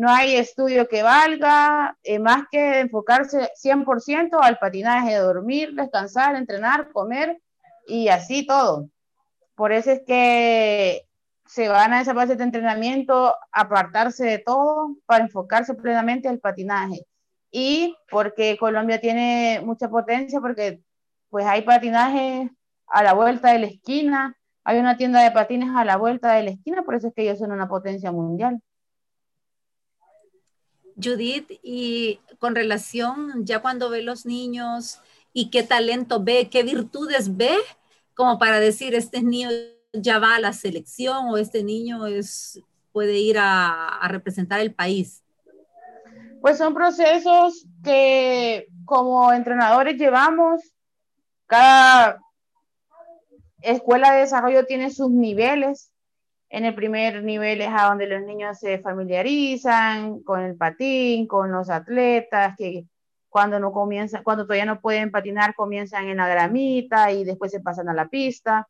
[0.00, 6.90] no hay estudio que valga, eh, más que enfocarse 100% al patinaje, dormir, descansar, entrenar,
[6.90, 7.38] comer
[7.86, 8.88] y así todo.
[9.54, 11.06] Por eso es que
[11.44, 17.06] se van a esa base de entrenamiento, apartarse de todo para enfocarse plenamente al patinaje.
[17.50, 20.80] Y porque Colombia tiene mucha potencia, porque
[21.28, 22.50] pues hay patinaje
[22.86, 24.34] a la vuelta de la esquina,
[24.64, 27.24] hay una tienda de patines a la vuelta de la esquina, por eso es que
[27.24, 28.62] ellos son una potencia mundial.
[31.02, 35.00] Judith, y con relación ya cuando ve los niños
[35.32, 37.56] y qué talento ve, qué virtudes ve,
[38.14, 39.50] como para decir, este niño
[39.92, 42.60] ya va a la selección o este niño es,
[42.92, 45.22] puede ir a, representar el país?
[46.40, 50.60] Pues son procesos que como entrenadores llevamos
[51.46, 52.18] cada
[53.60, 55.92] escuela de desarrollo tiene sus niveles.
[56.50, 61.52] En el primer nivel es a donde los niños se familiarizan con el patín, con
[61.52, 62.86] los atletas, que
[63.28, 67.60] cuando no comienzan, cuando todavía no pueden patinar, comienzan en la gramita y después se
[67.60, 68.68] pasan a la pista.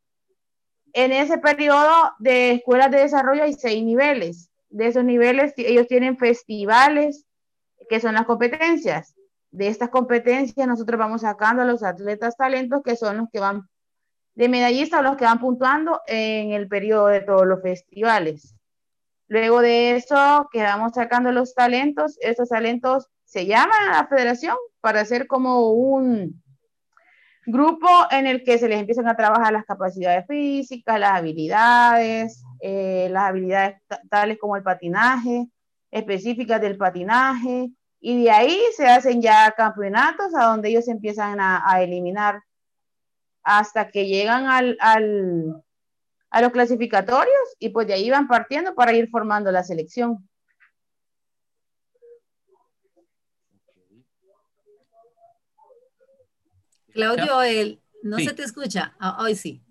[0.93, 4.51] En ese periodo de escuelas de desarrollo hay seis niveles.
[4.69, 7.25] De esos niveles, ellos tienen festivales,
[7.89, 9.15] que son las competencias.
[9.51, 13.63] De estas competencias, nosotros vamos sacando a los atletas talentos, que son los que van
[14.41, 18.57] de medallistas, los que van puntuando en el periodo de todos los festivales.
[19.29, 24.57] Luego de eso, que vamos sacando los talentos, esos talentos se llaman a la federación
[24.81, 26.43] para hacer como un
[27.45, 33.09] grupo en el que se les empiezan a trabajar las capacidades físicas, las habilidades, eh,
[33.11, 33.77] las habilidades
[34.09, 35.49] tales como el patinaje,
[35.91, 37.69] específicas del patinaje,
[38.01, 42.41] y de ahí se hacen ya campeonatos a donde ellos empiezan a, eliminar
[43.59, 45.63] hasta que llegan al, al,
[46.31, 50.29] a los clasificatorios y pues de ahí van partiendo para ir formando la selección.
[56.93, 58.95] Claudio, el, no se te escucha.
[58.99, 59.63] Ah, hoy sí.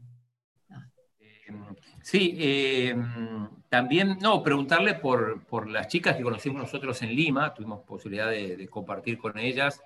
[1.48, 7.82] Em, sí, em, también, no, preguntarle por, las chicas que conocimos nosotros en Lima, tuvimos
[7.82, 9.82] posibilidad de, compartir con ellas,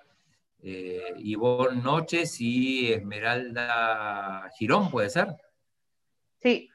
[0.65, 5.35] eh, Ivonne Noches y Esmeralda Girón, ¿puede ser?
[6.41, 6.69] Sí.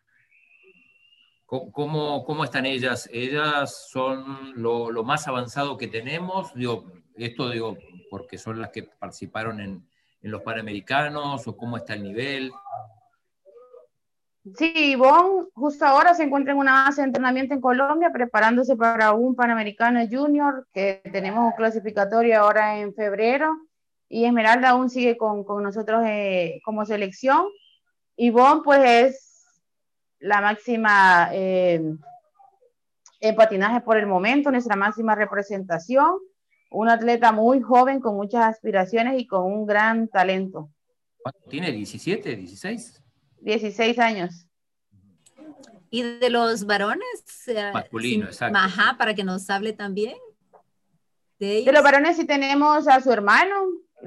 [1.46, 3.08] ¿Cómo, cómo están ellas?
[3.10, 7.78] Ellas son lo, lo, más avanzado que tenemos, digo, esto digo,
[8.10, 9.88] porque son las que participaron en,
[10.20, 12.52] en los Panamericanos o cómo está el nivel?
[14.56, 19.12] Sí, Ivonne justo ahora se encuentra en una base de entrenamiento en Colombia preparándose para
[19.12, 23.67] un Panamericano Junior que tenemos clasificatorio ahora en febrero
[24.08, 27.46] y Esmeralda aún sigue con, con nosotros eh, como selección.
[28.16, 29.44] Ivonne pues es
[30.18, 31.80] la máxima eh,
[33.20, 36.18] en patinaje por el momento, nuestra máxima representación
[36.70, 40.70] un atleta muy joven con muchas aspiraciones y con un gran talento.
[41.48, 43.02] ¿Tiene 17, 16?
[43.40, 44.46] 16 años.
[45.90, 47.24] ¿Y de los varones?
[47.72, 48.58] Masculino, exacto.
[48.58, 50.16] Ajá, para que nos hable también.
[51.38, 53.54] De, de, los varones sí tenemos a su hermano,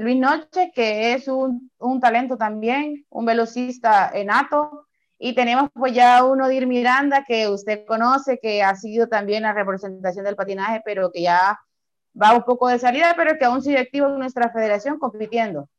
[0.01, 4.87] Luis Noche, que es un, un talento también, un velocista enato.
[5.19, 9.53] Y tenemos pues ya uno Dir Miranda, que usted conoce, que ha sido también la
[9.53, 11.59] representación del patinaje, pero que ya
[12.19, 15.69] va un poco de salida, pero que aún sigue activo en nuestra federación compitiendo.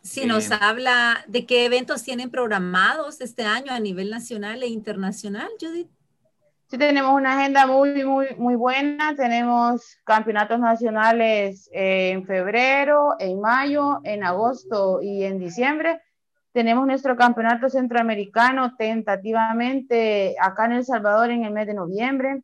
[0.00, 4.68] Si nos eh, habla de qué eventos tienen programados este año a nivel nacional e
[4.68, 5.90] internacional, Judith.
[6.72, 9.14] Sí, tenemos una agenda muy, muy, muy buena.
[9.14, 16.00] Tenemos campeonatos nacionales en febrero, en mayo, en agosto y en diciembre.
[16.50, 22.40] Tenemos nuestro campeonato centroamericano tentativamente acá en El Salvador en el mes de noviembre.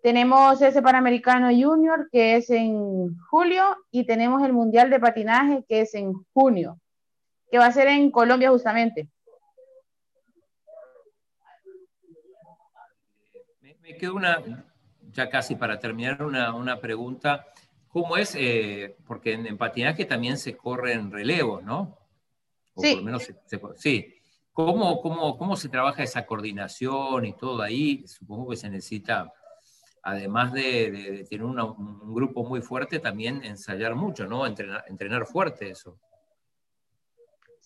[0.00, 5.80] Tenemos ese Panamericano Junior que es en julio y tenemos el Mundial de Patinaje que
[5.80, 6.78] es en junio,
[7.50, 9.08] que va a ser en Colombia justamente.
[14.00, 14.64] Me, queda una,
[15.12, 17.46] ya casi para terminar, una, una pregunta.
[17.88, 18.34] ¿Cómo es?
[18.34, 21.98] Eh, porque en, en patinaje también se corren relevos, ¿no?
[22.76, 22.94] sí.
[22.94, 23.30] por lo menos
[23.76, 24.14] sí.
[24.52, 28.04] ¿Cómo, cómo, ¿Cómo se trabaja esa coordinación y todo ahí?
[28.06, 29.32] Supongo que se necesita,
[30.02, 34.46] además de, tener un grupo muy fuerte, también ensayar mucho, ¿no?
[34.46, 35.98] Entrenar, entrenar fuerte eso.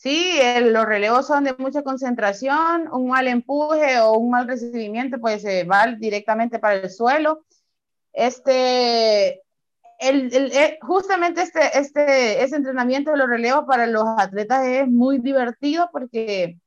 [0.05, 5.40] Sí, los relevos son de mucha concentración, un mal empuje o un mal recibimiento, pues
[5.40, 7.47] se va directamente para el suelo.
[8.12, 9.40] Este,
[9.99, 15.21] el, eh, justamente este, este, ese entrenamiento de los relevos para los atletas es muy
[15.21, 16.59] divertido porque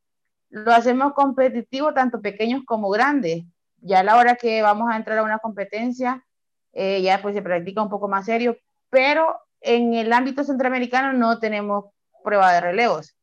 [0.50, 3.43] lo hacemos competitivo tanto pequeños como grandes.
[3.82, 6.26] Ya a la hora que vamos a entrar a una competencia,
[6.73, 8.58] eh, ya pues se practica un poco más serio,
[8.90, 11.85] pero en el ámbito centroamericano no tenemos
[12.23, 13.16] prueba de relevos.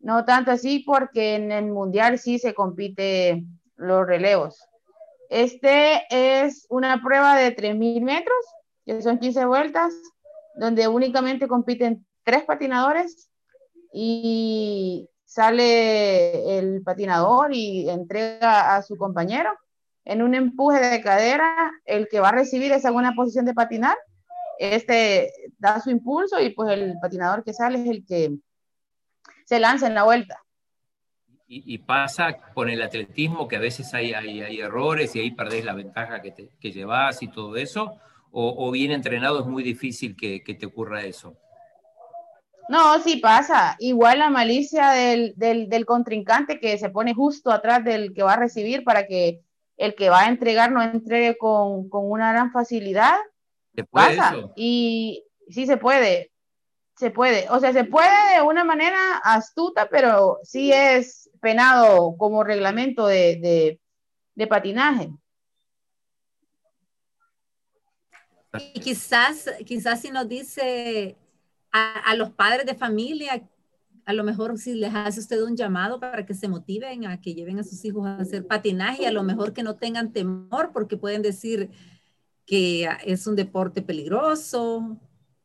[0.00, 3.44] No tanto así porque en el mundial sí se compite
[3.76, 4.64] los relevos.
[5.28, 8.38] Este es una prueba de 3.000 metros
[8.84, 9.92] que son 15 vueltas,
[10.54, 13.28] donde únicamente compiten tres patinadores
[13.92, 19.50] y sale el patinador y entrega a su compañero
[20.06, 23.96] en un empuje de cadera, el que va a recibir esa buena posición de patinar,
[24.58, 28.38] este da su impulso y pues el patinador que sale es el que
[29.48, 30.44] se lanza en la vuelta.
[31.50, 35.72] Y, pasa con el atletismo que a veces hay, hay, errores y ahí perdés la
[35.72, 37.98] ventaja que, te, que llevas y todo eso,
[38.30, 41.34] o, bien entrenado es muy difícil que, te ocurra eso.
[42.68, 43.76] No, sí pasa.
[43.78, 48.40] Igual la malicia del, del, contrincante que se pone justo atrás del que va a
[48.40, 49.40] recibir para que
[49.78, 53.16] el que va a entregar no entregue con, con una gran facilidad.
[53.74, 54.36] ¿Se puede pasa.
[54.56, 56.32] Y sí se puede,
[56.98, 57.48] se puede.
[57.50, 63.36] O sea, se puede de una manera astuta, pero sí es penado como reglamento de,
[63.36, 63.80] de,
[64.34, 65.10] de patinaje.
[68.74, 71.16] Y quizás, quizás si nos dice
[71.70, 73.48] a, los padres de familia,
[74.04, 77.34] a lo mejor si les hace usted un llamado para que se motiven a que
[77.34, 80.96] lleven a sus hijos a hacer patinaje, a lo mejor que no tengan temor porque
[80.96, 81.70] pueden decir
[82.46, 84.98] que es un deporte peligroso.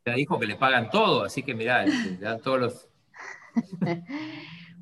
[0.05, 2.89] Ya dijo que le pagan todo, así que mira, le dan todos los...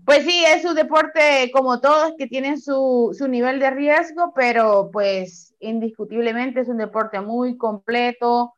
[0.03, 4.89] Pues sí, es un deporte como todos que tienen su, su, nivel de riesgo, pero
[4.91, 8.55] pues indiscutiblemente es un deporte muy completo.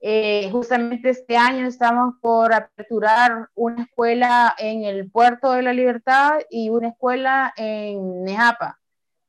[0.00, 6.38] Eh, justamente este año estamos por aperturar una escuela en el Puerto de la Libertad
[6.48, 8.78] y una escuela en Nejapa.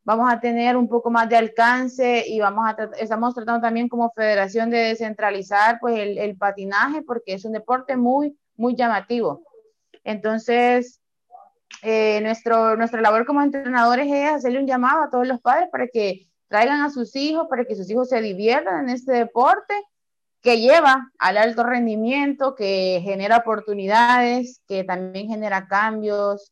[0.05, 4.11] Vamos a tener un poco más de alcance y vamos a estamos tratando también como
[4.15, 9.41] federación de descentralizar pues el, el patinaje porque es un deporte muy, muy llamativo.
[10.03, 11.01] Entonces,
[11.81, 15.87] eh, nuestro, nuestra labor como entrenadores es hacerle un llamado a todos los padres para
[15.87, 19.73] que traigan a sus hijos, para que sus hijos se diviertan en este deporte
[20.41, 26.51] que lleva al alto rendimiento, que genera oportunidades, que también genera cambios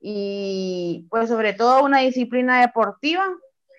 [0.00, 3.26] y pues sobre todo una disciplina deportiva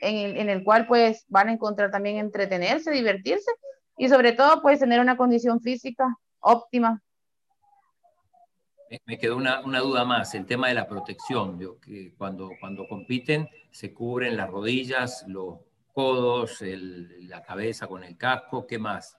[0.01, 3.51] en el, en el cual pues van a encontrar también entretenerse, divertirse
[3.97, 7.01] y sobre todo pues tener una condición física óptima
[9.05, 13.93] me quedó una, duda más, el tema de la protección, que cuando, cuando compiten se
[13.93, 15.59] cubren las rodillas, los
[15.93, 19.18] codos, la cabeza con el casco, ¿qué más?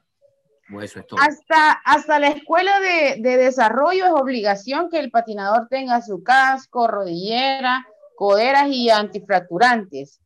[0.80, 1.20] Eso es todo?
[1.20, 7.86] Hasta, hasta la escuela de, desarrollo es obligación que el patinador tenga su casco, rodillera,
[8.14, 10.20] coderas y antifracturantes.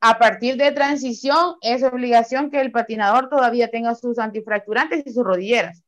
[0.00, 5.24] A partir de transición es obligación que el patinador todavía tenga sus antifracturantes y sus
[5.24, 5.82] rodilleras.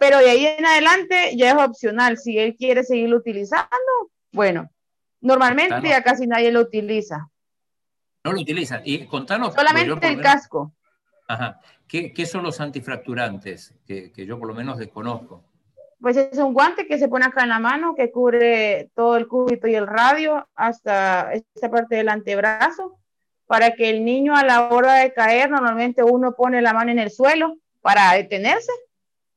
[0.00, 2.18] Pero de ahí en adelante ya es opcional.
[2.18, 3.68] Si él quiere seguirlo utilizando,
[4.32, 4.70] bueno,
[5.20, 7.28] normalmente ya casi nadie lo utiliza.
[8.24, 8.80] No lo utiliza.
[8.84, 9.54] Y contanos.
[9.54, 10.72] Solamente el casco.
[11.28, 11.60] Ajá.
[11.86, 13.74] ¿Qué, ¿Qué, son los antifracturantes?
[13.86, 15.44] Que, que, yo por lo menos desconozco.
[16.00, 19.28] Pues es un guante que se pone acá en la mano que cubre todo el
[19.28, 22.98] cúbito y el radio hasta esta parte del antebrazo
[23.46, 26.98] para que el niño a la hora de caer, normalmente uno pone la mano en
[26.98, 28.72] el suelo para detenerse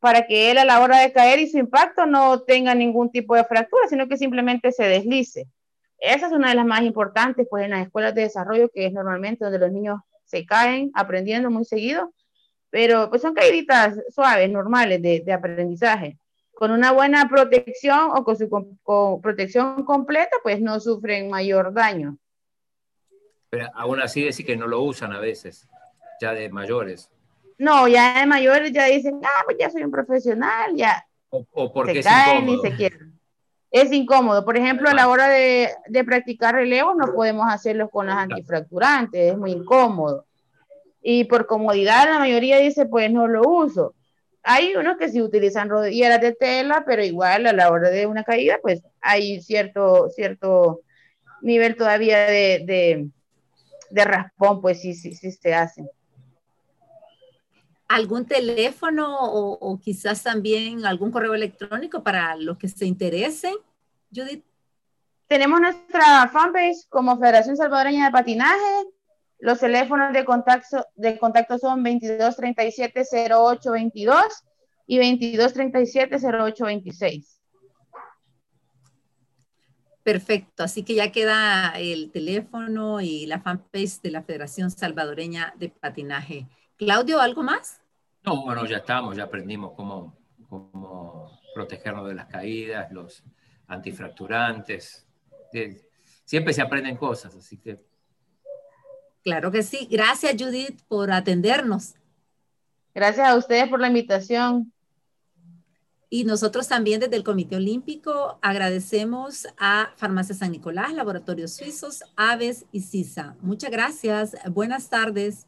[0.05, 3.35] para que él a la hora de caer y su impacto no tenga ningún tipo
[3.35, 5.47] de fractura, sino que simplemente se deslice.
[5.97, 8.93] Esa es una de las más importantes, pues en las escuelas de desarrollo, que es
[8.93, 12.13] normalmente donde los niños se caen aprendiendo muy seguido,
[12.69, 16.17] pero pues son caíditas suaves, normales de, de aprendizaje.
[16.53, 22.17] Con una buena protección o con su con protección completa, pues no sufren mayor daño.
[23.49, 25.67] Pero aún así decir que no lo usan a veces,
[26.21, 27.09] ya de mayores.
[27.57, 31.07] No, ya de mayores ya dicen, ah, pues ya soy un profesional, ya.
[31.29, 33.14] O, porque se caen y se quieren.
[33.75, 34.45] Es incómodo.
[34.45, 39.33] Por ejemplo, a la hora de, de practicar relevos no podemos hacerlos con las antifracturantes,
[39.33, 40.25] es muy incómodo.
[41.01, 43.93] Y por comodidad la mayoría dice, pues no lo uso.
[44.43, 48.23] Hay unos que sí utilizan rodilleras de tela, pero igual a la hora de una
[48.23, 50.79] caída, pues hay cierto, cierto
[51.41, 53.09] nivel todavía de, de,
[53.89, 55.89] de raspón, pues sí, sí, sí se hacen
[57.87, 63.55] algún teléfono o, quizás también algún correo electrónico para los que se interesen,
[64.13, 64.43] Judith?
[65.27, 68.85] Tenemos nuestra fanpage como Federación Salvadoreña de Patinaje.
[69.39, 74.21] Los teléfonos de contacto, de contacto son 2237-0822
[74.87, 77.25] y 2237-0826.
[80.03, 85.69] Perfecto, así que ya queda el teléfono y la fanpage de la Federación Salvadoreña de
[85.69, 86.47] Patinaje.
[86.77, 87.81] Claudio, ¿algo más?
[88.23, 90.17] No, bueno, ya estamos, ya aprendimos cómo,
[90.49, 93.23] cómo protegernos de las caídas, los
[93.67, 95.07] antifracturantes.
[96.25, 97.79] Siempre se aprenden cosas, así que.
[99.23, 99.87] Claro que sí.
[99.89, 101.95] Gracias, Judith, por atendernos.
[102.93, 104.71] Gracias a ustedes por la invitación.
[106.09, 112.65] Y nosotros también desde el Comité Olímpico agradecemos a Farmacia San Nicolás, Laboratorios Suizos, Aves
[112.71, 113.35] y CISA.
[113.41, 114.35] Muchas gracias.
[114.51, 115.47] Buenas tardes.